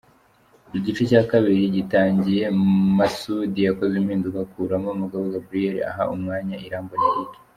[0.77, 2.43] Igice cya kabiri gitangiye,
[2.97, 7.31] Masoudi yakoze impinduka akuramo Mugabo Gabriel aha umwanya Irambona Eric.